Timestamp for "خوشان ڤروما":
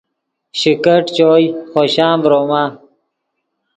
1.71-2.63